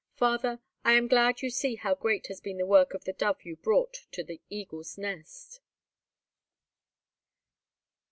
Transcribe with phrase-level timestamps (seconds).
[0.15, 3.43] Father, I am glad you see how great has been the work of the Dove
[3.43, 5.61] you brought to the Eagle's Nest."